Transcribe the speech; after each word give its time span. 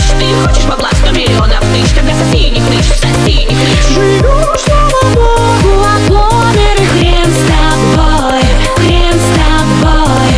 хрыч 0.00 0.18
Ты 0.18 0.48
хочешь 0.48 0.64
бабла 0.64 0.90
сто 0.92 1.10
миллионов 1.10 1.60
тысяч 1.72 1.94
Когда 1.94 2.12
соси 2.14 2.50
не 2.50 2.60
хрыч, 2.60 2.84
соси 2.84 3.44
не 3.44 3.54
хрыч 3.54 3.82
Живешь, 3.94 4.60
слава 4.64 5.14
богу, 5.14 5.84
а 5.84 5.98
помер 6.08 6.76
и 6.80 6.86
хрен 6.86 7.32
с 7.32 7.42
тобой 7.46 8.42
Хрен 8.76 9.18
с 9.18 9.28
тобой. 9.38 10.32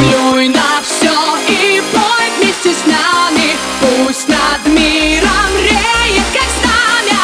Плюй 0.00 0.48
на 0.48 0.82
все 0.82 1.14
и 1.48 1.82
пой 1.92 2.26
вместе 2.38 2.70
с 2.70 2.86
нами 2.86 3.56
Пусть 3.80 4.28
над 4.28 4.66
миром 4.66 5.50
реет, 5.58 6.26
как 6.32 6.48
знамя. 6.58 7.22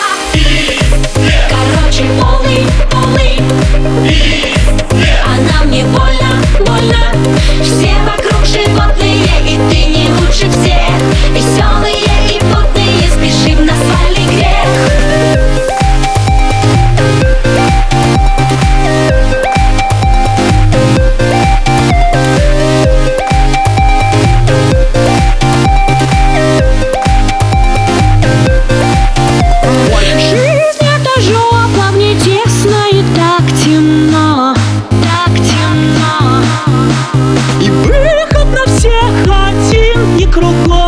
Короче, 1.49 2.05
полный, 2.21 2.67
полный. 2.91 4.34
кругом. 40.27 40.84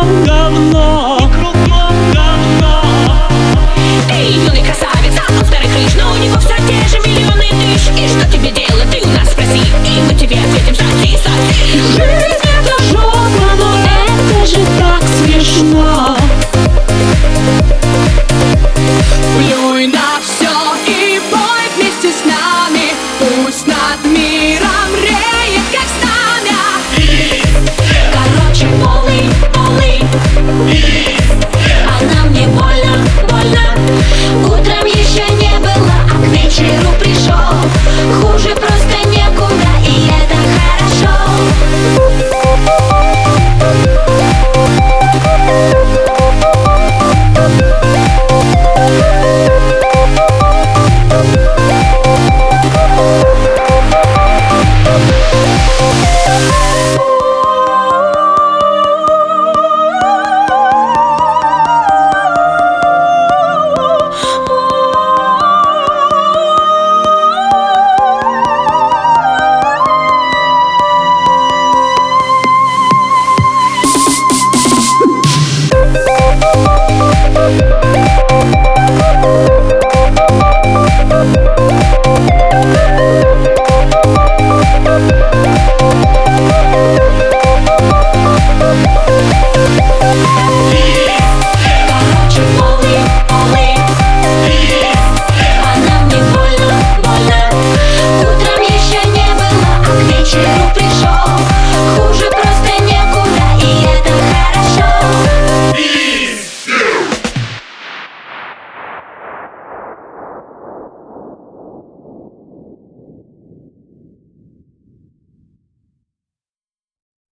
Thank 77.47 77.76